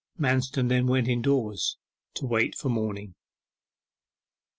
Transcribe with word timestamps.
Manston 0.19 0.67
then 0.67 0.87
went 0.87 1.07
indoors, 1.07 1.77
to 2.15 2.25
wait 2.25 2.55
for 2.55 2.69
morning. 2.69 3.13